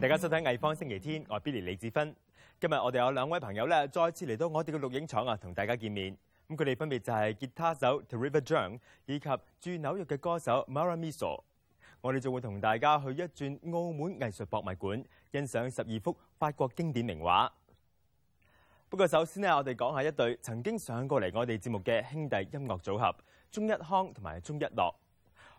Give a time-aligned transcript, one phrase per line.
[0.00, 2.16] 大家收睇藝方星期天，我係 Billy 李子芬。
[2.58, 6.16] 今日我哋有兩位朋友咧，再次嚟到我哋嘅錄影厂啊，同大家見面。
[6.48, 11.42] 咁佢哋分別就係吉他手 Terriva Jung 以及住紐約嘅歌手 Mara Miso。
[12.00, 17.50] 我哋就會同大家去一轉澳門藝術博物館，欣賞十二幅法國經典名畫。
[18.88, 23.14] 不過首先呢，我哋講下一對曾經上過嚟我哋節目嘅兄弟音樂組合
[23.50, 24.94] 钟一康同埋钟一諾。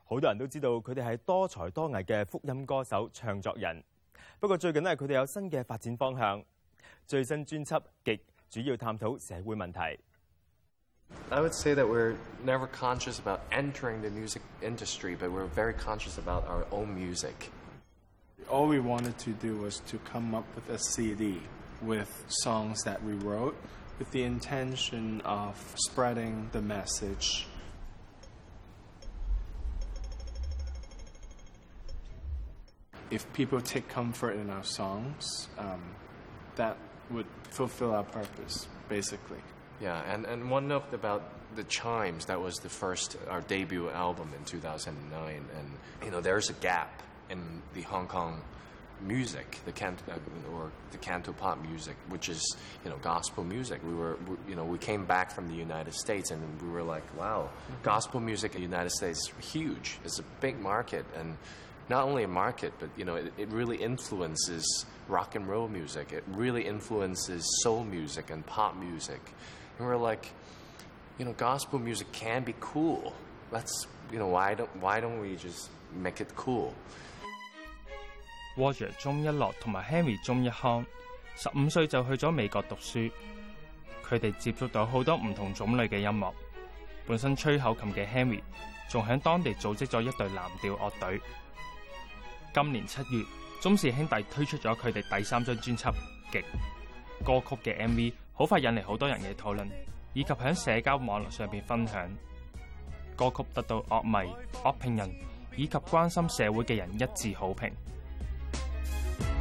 [0.04, 3.84] 好多人都知道佢哋係多才多藝嘅福音歌手、唱作人。
[4.39, 6.43] 不过最近呢，佢哋有新嘅发展方向。
[7.07, 8.13] 最新专辑《极》
[8.51, 10.01] 主要探讨社会问题。
[11.31, 15.73] I would say that we're never conscious about entering the music industry, but we're very
[15.73, 17.51] conscious about our own music.
[18.51, 21.41] All we wanted to do was to come up with a CD
[21.81, 23.55] with songs that we wrote
[23.99, 27.47] with the intention of spreading the message.
[33.12, 35.82] If people take comfort in our songs, um,
[36.56, 36.78] that
[37.10, 39.40] would fulfill our purpose, basically.
[39.82, 41.24] Yeah, and, and one note about
[41.56, 45.46] the Chimes, that was the first, uh, our debut album in 2009.
[45.58, 45.72] And,
[46.04, 48.42] you know, there's a gap in the Hong Kong
[49.02, 53.82] music, the canto, uh, or the canto pop music, which is, you know, gospel music.
[53.84, 56.84] We were, we, you know, we came back from the United States and we were
[56.84, 57.84] like, wow, mm-hmm.
[57.84, 59.98] gospel music in the United States is huge.
[60.06, 61.06] It's a big market.
[61.18, 61.38] And
[61.92, 64.64] not only a market, but you know, it, it really influences
[65.08, 66.14] rock and roll music.
[66.14, 69.20] It really influences soul music and pop music.
[69.78, 70.26] And we're like,
[71.18, 73.14] you know, gospel music can be cool.
[73.52, 73.74] Let's,
[74.12, 76.72] you know, why don't why don't we just make it cool?
[78.56, 80.86] Roger 鍾一諾同埋 Henry 鍾一康，
[81.36, 83.12] 十五歲就去咗美國讀書。
[84.08, 86.34] 佢哋接觸到好多唔同種類嘅音樂。
[87.06, 88.42] 本身吹口琴嘅 Henry
[88.90, 91.22] 仲喺當地組織咗一隊藍調樂隊。
[92.54, 93.24] 今年七月，
[93.62, 95.86] 鍾氏兄弟推出咗佢哋第三张专辑
[96.32, 96.38] 《极》
[97.24, 99.70] 歌曲嘅 MV，好快引嚟好多人嘅讨论，
[100.14, 102.10] 以及喺社交网络上边分享。
[103.16, 105.10] 歌曲得到乐迷、乐评人
[105.56, 107.72] 以及关心社会嘅人一致好评。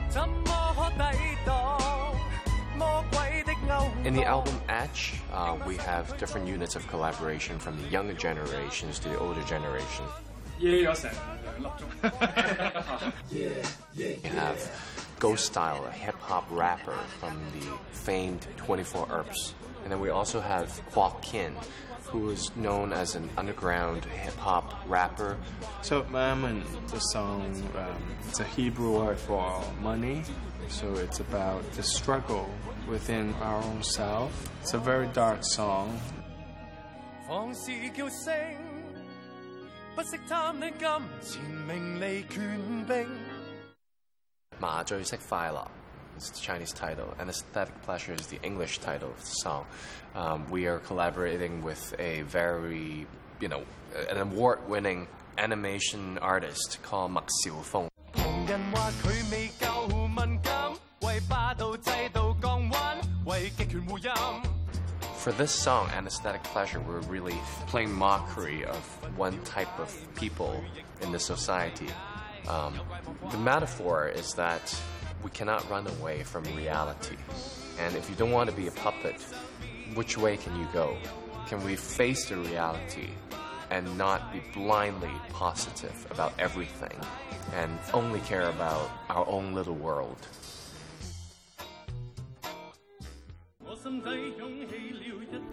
[0.08, 1.04] 怎麼可抵
[1.46, 1.80] 擋
[2.76, 9.00] 魔鬼的勾 In the album Etch, uh, we have different units of collaboration from the younger generations
[9.00, 10.04] to the older generation.
[10.60, 11.10] 夜咗成
[11.42, 11.82] 兩粒鐘。
[13.94, 14.58] You have
[15.18, 20.40] Ghost Style, a hip hop rapper from the famed 24 Herbs, and then we also
[20.40, 21.52] have Kwok Kin.
[22.12, 25.36] Who is known as an underground hip hop rapper?
[25.82, 27.42] So, Mammon, the song,
[27.76, 30.24] um, it's a Hebrew word for money.
[30.68, 32.48] So, it's about the struggle
[32.88, 34.50] within our own self.
[34.60, 36.00] It's a very dark song.
[40.00, 40.88] 不惜貪戀金
[41.20, 43.06] 錢名利權柄。
[44.58, 45.66] 麻醉式快樂。
[46.16, 49.66] It's the Chinese title, and Anesthetic Pleasure is the English title of the song.
[50.14, 53.06] Um, we are collaborating with a very,
[53.40, 53.62] you know,
[54.08, 55.06] an award winning
[55.36, 57.62] animation artist called Max Xiu
[65.20, 68.82] for this song, Anesthetic Pleasure, we're really playing mockery of
[69.18, 70.64] one type of people
[71.02, 71.88] in the society.
[72.48, 72.80] Um,
[73.30, 74.74] the metaphor is that
[75.22, 77.16] we cannot run away from reality.
[77.78, 79.20] And if you don't want to be a puppet,
[79.92, 80.96] which way can you go?
[81.48, 83.10] Can we face the reality
[83.70, 86.98] and not be blindly positive about everything
[87.56, 90.16] and only care about our own little world?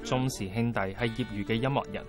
[0.08, 2.02] 宗氏兄弟係業餘嘅音樂人，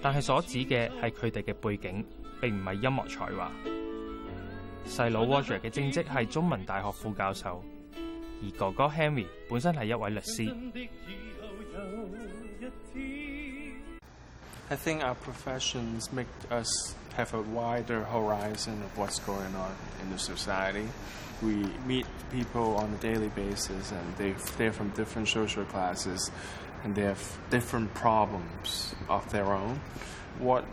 [0.00, 2.04] 但係所指嘅係佢哋嘅背景，
[2.40, 3.50] 並唔係音樂才華。
[4.86, 7.62] 細佬 Roger 嘅正職係中文大學副教授，
[8.42, 10.54] 而哥哥 Henry 本身係一位律師。
[14.70, 19.72] I think our professions make us have a wider horizon of what's going on
[20.02, 20.86] in the society.
[21.42, 26.30] We meet people on a daily basis, and they they're from different social classes,
[26.84, 29.80] and they have different problems of their own.
[30.38, 30.64] What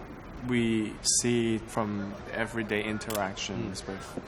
[0.48, 4.20] we see from everyday interactions with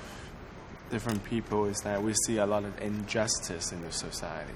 [0.90, 4.54] different people is that we see a lot of injustice in the society.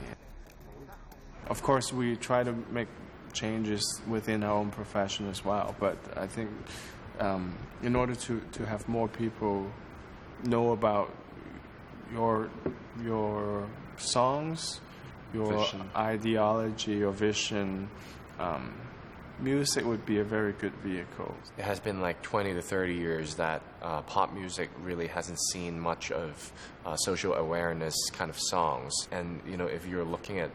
[1.47, 2.87] Of course, we try to make
[3.33, 6.49] changes within our own profession as well, but I think
[7.19, 7.53] um,
[7.83, 9.67] in order to, to have more people
[10.43, 11.13] know about
[12.11, 12.49] your
[13.03, 13.67] your
[13.97, 14.81] songs,
[15.33, 15.89] your Vision.
[15.95, 17.89] ideology, your vision,
[18.39, 18.73] um,
[19.39, 21.33] music would be a very good vehicle.
[21.57, 25.79] It has been like 20 to 30 years that uh, pop music really hasn't seen
[25.79, 26.51] much of
[26.85, 28.93] uh, social awareness kind of songs.
[29.11, 30.51] And you know, if you're looking at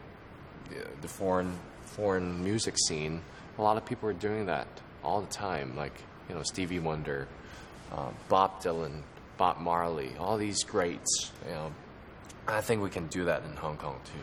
[0.69, 3.21] the- the foreign foreign music scene,
[3.57, 4.67] a lot of people are doing that
[5.03, 5.75] all the time.
[5.75, 5.93] Like
[6.29, 7.27] you know, Stevie Wonder,
[7.91, 9.01] uh, Bob Dylan,
[9.37, 11.31] Bob Marley, all these greats.
[11.47, 11.71] You know,
[12.46, 14.20] I think we can do that in Hong Kong too.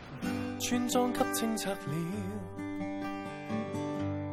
[0.59, 1.77] 村庄给清拆了，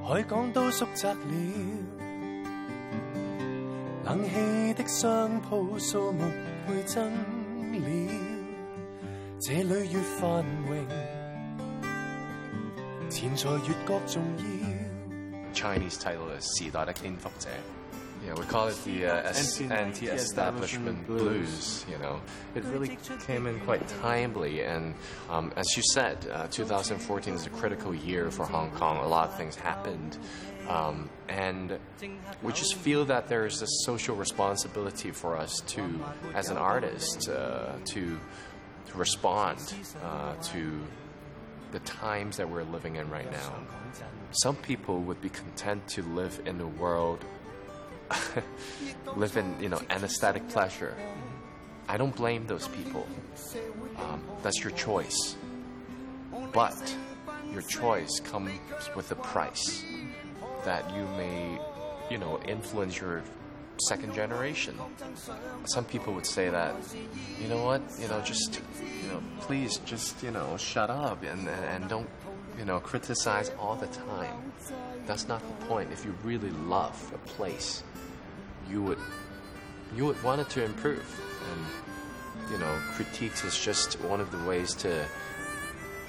[0.04, 1.20] 海港都缩窄了，
[4.04, 6.24] 冷气的商铺数目
[6.66, 7.12] 倍增
[7.72, 7.88] 了，
[9.40, 10.86] 这里越繁荣，
[13.08, 14.44] 钱财越觉重要。
[15.54, 17.48] Chinese title is 时代的颠覆者.
[18.25, 21.85] Yeah, we call it the uh, es- Anti- anti-establishment anti-establishment blues.
[21.89, 22.21] You know,
[22.55, 24.93] it really came in quite timely, and
[25.29, 28.97] um, as you said, uh, 2014 is a critical year for Hong Kong.
[28.97, 30.17] A lot of things happened,
[30.69, 31.79] um, and
[32.43, 35.83] we just feel that there is a social responsibility for us to,
[36.35, 38.19] as an artist, uh, to
[38.87, 39.57] to respond
[40.03, 40.79] uh, to
[41.71, 43.53] the times that we're living in right now.
[44.31, 47.23] Some people would be content to live in a world,
[49.15, 50.95] live in you know anesthetic pleasure.
[51.87, 53.07] I don't blame those people.
[53.97, 55.35] Um, that's your choice,
[56.53, 56.95] but
[57.51, 58.51] your choice comes
[58.95, 59.83] with a price
[60.63, 61.59] that you may,
[62.09, 63.23] you know, influence your
[63.87, 64.77] second generation.
[65.65, 66.75] Some people would say that,
[67.41, 68.61] you know what, you know, just,
[69.03, 72.09] you know, please just, you know, shut up and, and, and don't,
[72.57, 74.51] you know, criticize all the time.
[75.05, 75.91] That's not the point.
[75.91, 77.83] If you really love a place,
[78.69, 78.99] you would,
[79.95, 81.21] you would want it to improve.
[81.51, 85.05] And, you know, critiques is just one of the ways to,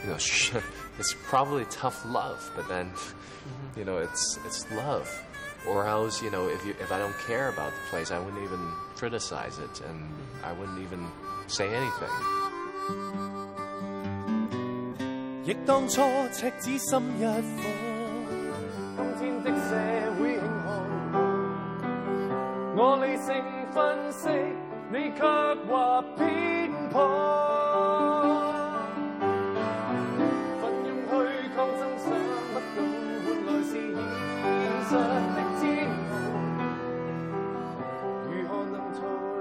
[0.03, 0.15] you know,
[0.99, 3.79] it's probably tough love, but then, mm-hmm.
[3.79, 5.11] you know, it's it's love.
[5.69, 8.43] Or else, you know, if you if I don't care about the place, I wouldn't
[8.43, 10.45] even criticize it, and mm-hmm.
[10.45, 11.07] I wouldn't even
[11.47, 13.32] say anything.
[15.45, 16.01] 亦当初
[16.31, 17.33] 赤子心一颗，
[18.97, 19.75] 今天的社
[20.21, 21.19] 會興漢，
[22.77, 23.35] 我理性
[23.73, 23.77] 分
[24.13, 24.31] 析，
[24.93, 25.21] 你卻
[25.69, 26.95] 話偏頗。
[30.63, 31.13] 奮勇去
[31.57, 32.07] 抗爭，想
[32.53, 32.79] 不到
[33.27, 34.55] 換來是現
[34.87, 34.91] 實
[35.35, 35.63] 的煎
[36.13, 36.15] 熬。
[38.31, 38.97] 如何能逃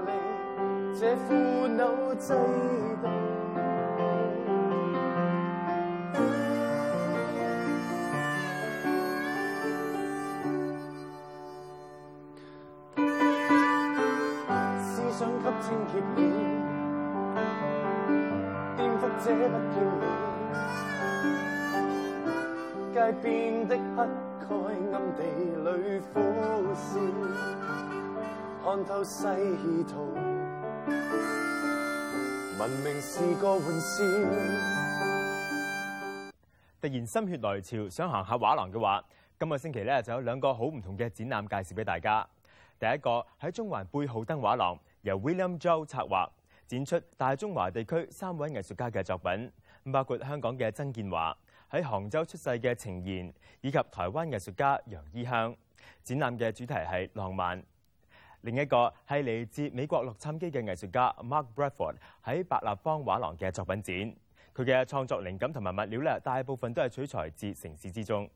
[0.08, 0.10] 离
[0.98, 1.30] 这腐
[1.78, 1.80] 朽
[2.18, 2.26] 制
[3.00, 3.06] 度？
[19.02, 20.04] 覆這不叫了。
[22.94, 23.82] 街邊的乞
[24.46, 24.48] 丐
[24.92, 25.20] 暗地
[25.58, 26.14] 裏苦
[26.72, 27.00] 笑，
[28.64, 29.26] 看透世
[29.90, 30.14] 途，
[32.60, 34.04] 文明是個玩笑。
[36.80, 39.02] 突然心血來潮，想行下畫廊嘅話，
[39.40, 42.24] 今個星期咧就有兩個好唔同嘅展覽介紹俾大家。
[42.78, 46.28] 第一個喺中環貝浩登畫廊，由 William Zhou 策劃，
[46.72, 49.52] 展出大中華地區三位藝術家嘅作品，
[49.92, 51.36] 包括香港嘅曾建華，
[51.70, 55.54] 喺杭州出世嘅程賢，以及台灣藝術家楊依香。
[56.02, 57.62] 展覽嘅主題係浪漫。
[58.40, 63.94] 另一個係嚟自美國洛杉磯嘅藝術家 Mark Bradford 喺白立方畫廊嘅作品展。
[64.54, 68.26] 佢嘅創作靈感同埋物料咧，大部分都係取材自城市之中。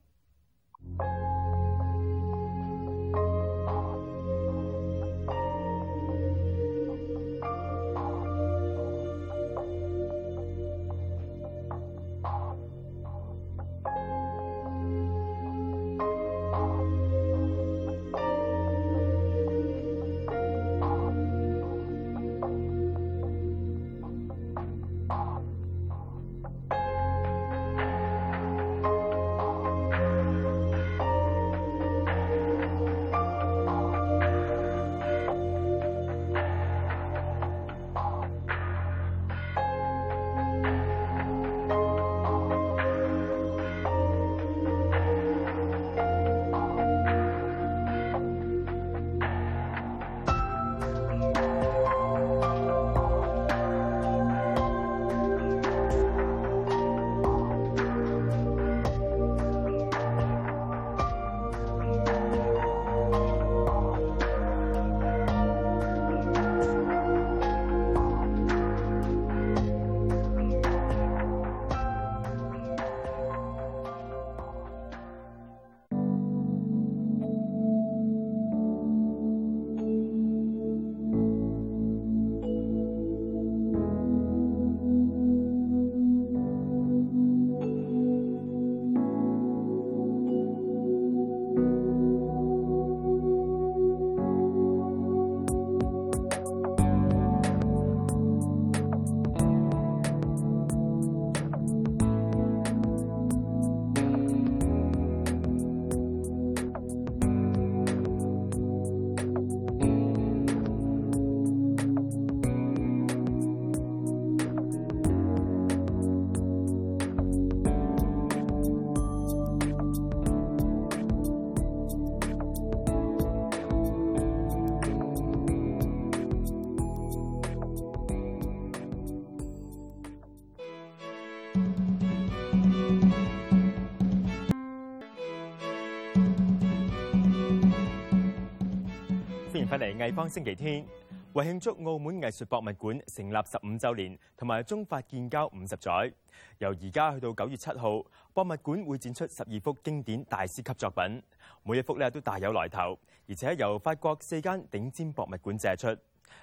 [140.07, 140.87] 藝邦星期天，
[141.33, 146.13] 為慶祝澳門藝術博物館成立十五週年同埋中法建交五十載，
[146.59, 151.21] 由而家去到九月七號，博物館會展出十二幅經典大師級作品，
[151.65, 152.97] 每一幅咧都大有來頭，
[153.29, 155.89] 而且由法國四間頂尖博物館借出，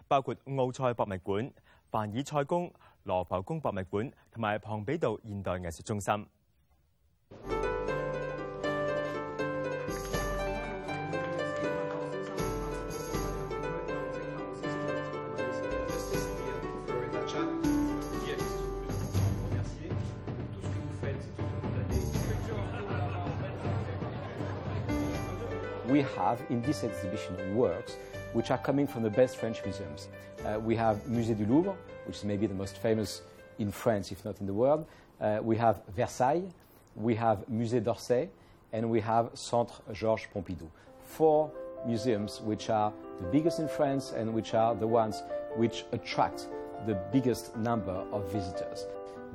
[0.10, 1.50] 包括奧賽博物館、
[1.90, 2.70] 凡爾賽宮、
[3.04, 6.28] 羅浮宮博物館同埋庞比度現代藝術中心。
[26.04, 27.98] Have in this exhibition works
[28.34, 30.08] which are coming from the best French museums.
[30.46, 33.22] Uh, we have Musée du Louvre, which is maybe the most famous
[33.60, 34.86] in France, if not in the world.
[35.22, 36.44] Uh, we have Versailles,
[36.96, 38.30] we have Musée d'Orsay,
[38.72, 40.68] and we have Centre Georges Pompidou.
[41.04, 41.52] Four
[41.86, 45.22] museums which are the biggest in France and which are the ones
[45.56, 46.48] which attract
[46.86, 48.88] the biggest number of visitors.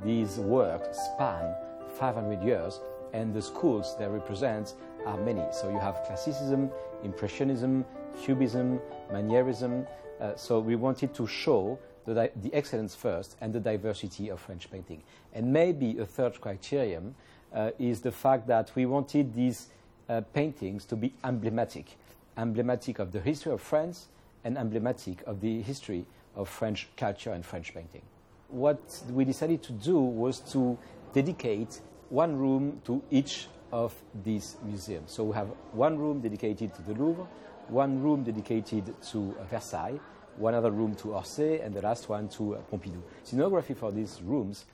[0.03, 1.55] These works span
[1.97, 2.79] 500 years,
[3.13, 4.73] and the schools they represent
[5.05, 5.43] are many.
[5.51, 6.69] So you have Classicism,
[7.03, 7.85] Impressionism,
[8.21, 8.79] Cubism,
[9.11, 9.87] Mannerism.
[10.19, 14.69] Uh, so we wanted to show the, the excellence first and the diversity of French
[14.71, 15.03] painting.
[15.33, 17.15] And maybe a third criterion
[17.53, 19.67] uh, is the fact that we wanted these
[20.09, 21.97] uh, paintings to be emblematic,
[22.37, 24.07] emblematic of the history of France
[24.43, 28.01] and emblematic of the history of French culture and French painting.
[28.47, 30.77] What we decided to do was to
[31.13, 35.11] dedicate one room to each of these museums.
[35.11, 37.25] So we have one room dedicated to the Louvre,
[37.67, 39.99] one room dedicated to uh, Versailles,
[40.37, 43.01] one other room to Orsay, and the last one to uh, Pompidou.
[43.25, 44.65] Scenography for these rooms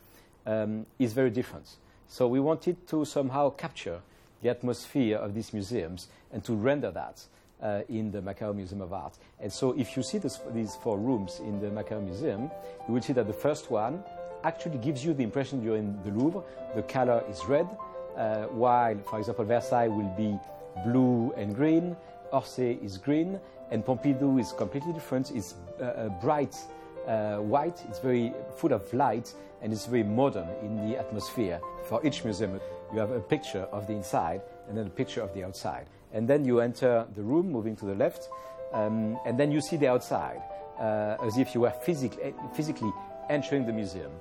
[0.46, 1.68] um, is very different.
[2.08, 4.00] So we wanted to somehow capture
[4.42, 7.24] the atmosphere of these museums and to render that
[7.62, 9.18] uh, in the Macau Museum of Art.
[9.40, 12.52] And so if you see this, these four rooms in the Macau Museum,
[12.88, 14.04] you will see that the first one
[14.44, 16.44] actually gives you the impression you're in the Louvre.
[16.76, 17.68] The color is red,
[18.18, 20.38] uh, while, for example, Versailles will be
[20.86, 21.96] blue and green,
[22.32, 23.40] Orsay is green,
[23.72, 25.32] and Pompidou is completely different.
[25.32, 26.56] It's uh, uh, bright
[27.08, 31.60] uh, white, it's very full of light, and it's very modern in the atmosphere.
[31.84, 32.60] For each museum,
[32.94, 35.88] you have a picture of the inside and then a picture of the outside.
[36.14, 38.30] And then you enter the room, moving to the left,
[38.74, 40.42] um, and then you see the outside,
[40.80, 42.92] uh, as if you were physically, physically
[43.30, 44.12] entering the museum.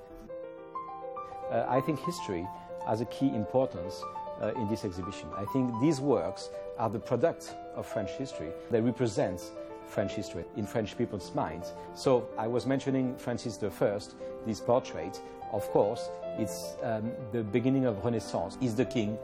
[1.51, 2.47] Uh, I think history
[2.87, 4.03] has a key importance
[4.41, 5.27] uh, in this exhibition.
[5.37, 8.49] I think these works are the product of French history.
[8.71, 9.41] They represent
[9.87, 11.73] French history in French people's minds.
[11.93, 13.99] So I was mentioning Francis I,
[14.45, 15.19] this portrait.
[15.51, 18.57] Of course, it's um, the beginning of Renaissance.
[18.59, 19.17] He's the king.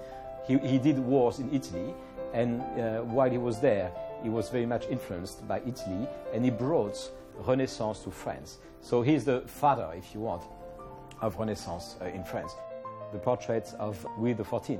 [0.48, 1.94] He, he did wars in Italy,
[2.34, 3.91] and uh, while he was there,
[4.24, 8.60] he was very much influenced by Italy, and he brought Renaissance to France.
[8.82, 10.44] So he's the father, if you want,
[11.22, 12.53] of Renaissance uh, in France.
[13.12, 14.80] The portraits of Louis XIV.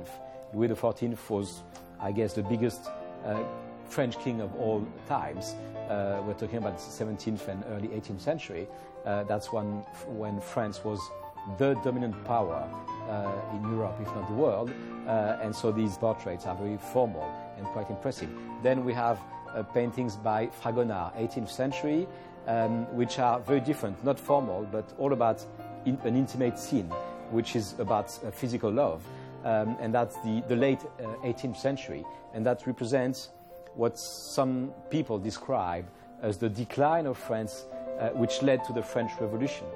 [0.54, 1.62] Louis XIV was,
[2.00, 2.88] I guess, the biggest
[3.24, 3.42] uh,
[3.88, 5.54] French king of all times.
[5.88, 8.66] Uh, we're talking about the 17th and early 18th century.
[9.04, 11.00] Uh, that's when, when France was
[11.58, 12.68] the dominant power
[13.08, 14.70] uh, in Europe, if not the world.
[15.06, 18.30] Uh, and so these portraits are very formal and quite impressive.
[18.62, 19.18] Then we have
[19.54, 22.06] uh, paintings by Fragonard, 18th century,
[22.46, 25.44] um, which are very different, not formal, but all about
[25.84, 26.90] in, an intimate scene,
[27.32, 29.02] which is about uh, physical love.
[29.44, 32.04] Um, and that's the, the late uh, 18th century.
[32.34, 33.30] And that represents
[33.74, 35.86] what some people describe
[36.22, 37.66] as the decline of France,
[37.98, 39.66] uh, which led to the French Revolution.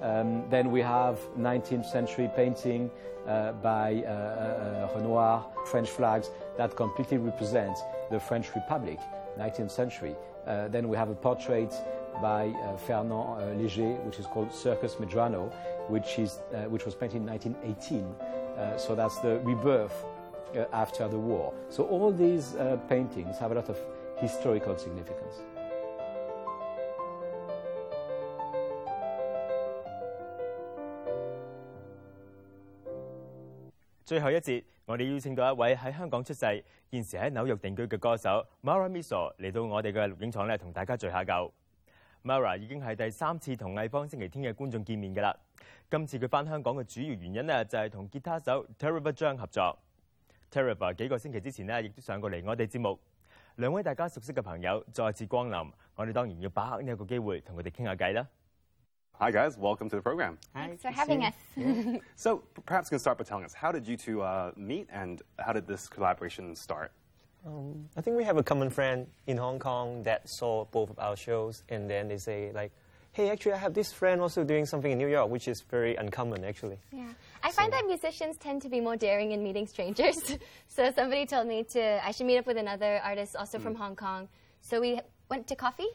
[0.00, 2.90] Um, then we have 19th century painting
[3.26, 7.76] uh, by uh, uh, Renoir, French flags that completely represent
[8.10, 8.98] the French Republic,
[9.38, 10.16] 19th century.
[10.46, 11.74] Uh, then we have a portrait
[12.20, 15.52] by uh, Fernand uh, Léger, which is called Circus Medrano,
[15.88, 18.04] which, is, uh, which was painted in 1918.
[18.04, 20.04] Uh, so that's the rebirth
[20.56, 21.52] uh, after the war.
[21.68, 23.78] So all these uh, paintings have a lot of
[24.18, 25.36] historical significance.
[38.64, 39.30] Mara Measor
[42.22, 45.36] Mara 已經係第三次同藝方星期天嘅觀眾見面㗎啦。
[45.90, 49.78] 今次佢翻香港嘅主要原因呢，就係同吉他手 Terriva 張合作。
[50.50, 52.98] Terriva 幾個星期之前呢，亦都上過嚟我哋節目。
[53.56, 58.26] 兩位大家熟悉嘅朋友再次光臨，我哋當然要把握呢一個機會同佢哋傾下偈啦。
[59.18, 59.50] Hi, guys.
[59.58, 60.36] Welcome to the program.
[60.54, 61.34] Thanks for having us.
[62.16, 65.20] So, perhaps you can start by telling us how did you two uh, meet and
[65.38, 66.90] how did this collaboration start?
[67.46, 70.98] Um, I think we have a common friend in Hong Kong that saw both of
[70.98, 72.70] our shows, and then they say like,
[73.12, 75.96] "Hey, actually, I have this friend also doing something in New York, which is very
[75.96, 77.08] uncommon, actually." Yeah.
[77.42, 80.16] I find that musicians tend to be more daring in meeting strangers.
[80.68, 83.96] so somebody told me to I should meet up with another artist also from Hong
[83.96, 84.28] Kong.
[84.60, 85.88] So we went to coffee.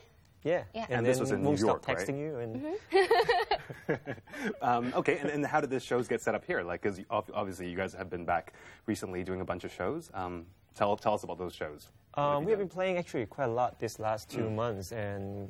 [0.43, 0.63] Yeah.
[0.73, 0.85] Yeah.
[0.89, 2.07] And, And then this was in New won't York, stop right?
[2.07, 2.65] texting you, and
[4.61, 6.61] Um, okay, and, and how did the shows get set up here?
[6.63, 8.53] Like, because obviously you guys have been back
[8.87, 10.09] recently doing a bunch of shows.
[10.13, 10.45] Um,
[10.75, 11.87] tell, tell us about those shows.
[12.15, 12.67] Um, we have done?
[12.67, 15.49] been playing actually quite a lot this last two months, and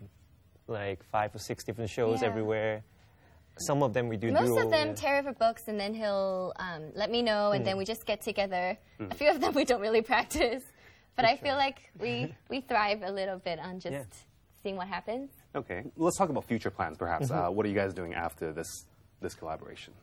[0.68, 2.28] like five or six different shows Yeah.
[2.30, 2.84] everywhere.
[3.58, 4.94] Some of them we do Most duo, of them yeah.
[4.96, 7.66] tear over books and then he'll um, let me know and Hmm.
[7.66, 8.78] then we just get together.
[9.00, 10.64] A few of them we don't really practice.
[11.16, 14.04] But I feel like we, we thrive a little bit on just Yeah.
[14.62, 15.30] seeing what happens.
[15.56, 17.30] Okay, let's talk about future plans, perhaps.
[17.30, 17.46] Mm-hmm.
[17.46, 18.68] Uh, what are you guys doing after this
[19.22, 19.94] this collaboration?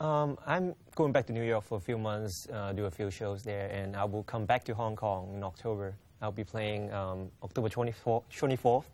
[0.00, 3.10] Um, I'm going back to New York for a few months, uh, do a few
[3.10, 5.94] shows there, and I will come back to Hong Kong in October.
[6.22, 8.84] I'll be playing um, October 24th, 24th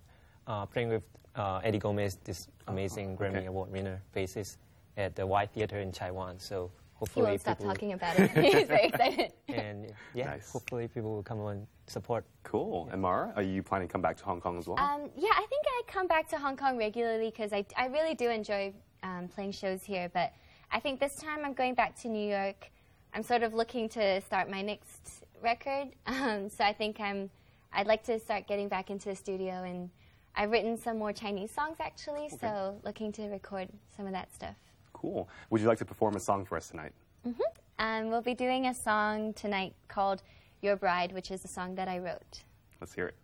[0.46, 1.02] uh, playing with
[1.36, 3.46] uh, Eddie Gomez, this amazing Grammy okay.
[3.46, 4.56] Award winner bassist,
[4.96, 6.38] at the Y Theater in Chai Wan.
[6.38, 8.30] So hopefully, He hopefully won't stop talking about it.
[8.54, 9.32] He's very excited.
[9.48, 10.50] and yeah, Nice.
[10.50, 12.24] hopefully people will come and support.
[12.44, 12.88] Cool.
[12.92, 14.78] And Mara, are you planning to come back to Hong Kong as well?
[14.78, 18.14] Um, yeah, I think I come back to Hong Kong regularly because I, I really
[18.14, 20.10] do enjoy um, playing shows here.
[20.14, 20.32] But
[20.70, 22.70] I think this time I'm going back to New York.
[23.14, 25.88] I'm sort of looking to start my next record.
[26.06, 27.30] Um, so I think I'm
[27.72, 29.90] I'd like to start getting back into the studio and
[30.36, 32.28] I've written some more Chinese songs actually.
[32.40, 34.54] So looking to record some of that stuff.
[34.92, 35.28] cool.
[35.50, 36.92] Would you like to perform a song for us tonight?
[37.26, 37.40] Mm-hmm.
[37.78, 40.22] Um, we'll be doing a song tonight called
[40.62, 42.42] Your Bride, which is a song that I wrote.
[42.80, 43.14] Let's hear it.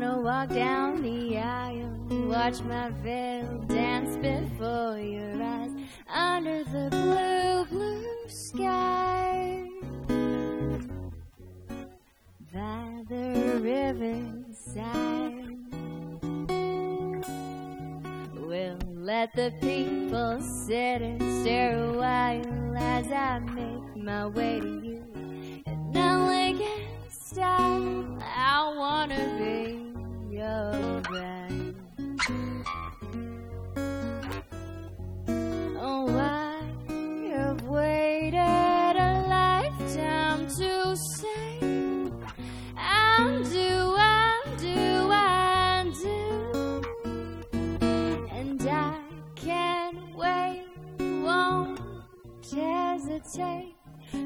[0.00, 1.92] Wanna walk down the aisle,
[2.26, 5.70] watch my veil dance before your eyes
[6.08, 9.68] under the blue, blue sky.
[12.52, 15.58] By the riverside.
[18.34, 24.80] We'll let the people sit and stare a while as I make my way to
[24.82, 25.04] you.
[25.66, 29.89] And elegant style, I wanna be
[30.40, 30.92] your.
[35.82, 36.62] Oh, I
[37.28, 41.60] have waited a lifetime to say,
[42.76, 46.82] I'll do, I'll do, I'll do.
[48.38, 48.98] And I
[49.34, 50.66] can't wait,
[50.98, 51.80] won't
[52.52, 53.74] hesitate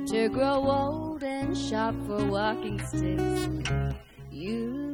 [0.07, 3.70] to grow old and sharp for walking sticks.
[4.31, 4.93] You,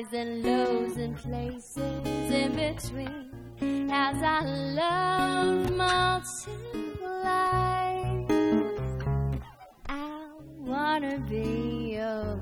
[0.00, 4.40] highs and lows and places in between as I
[4.74, 6.40] love multiply.
[9.88, 12.40] I wanna be your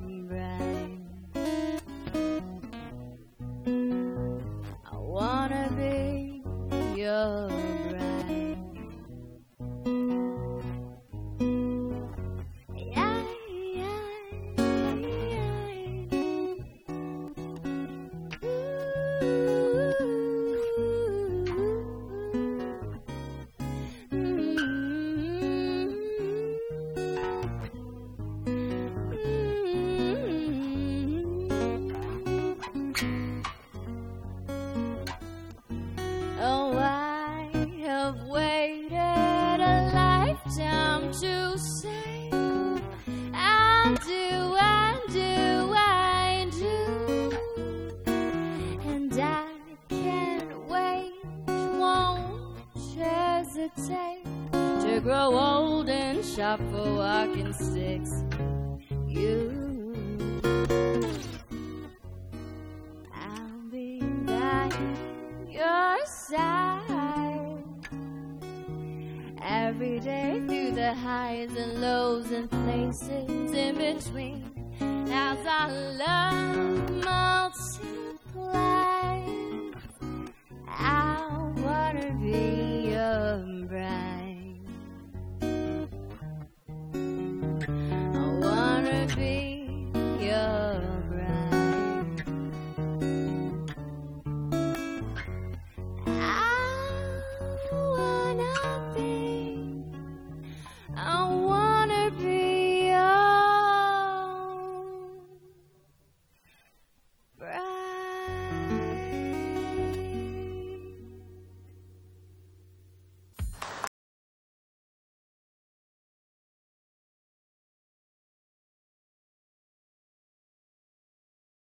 [56.48, 58.24] up for walking sticks.
[59.06, 59.92] You,
[63.12, 64.70] I'll be by
[65.46, 67.64] your side
[69.42, 74.42] every day through the highs and lows and places in between.
[75.12, 75.70] As our
[76.06, 77.92] love multiplies,
[80.66, 82.47] I wanna be.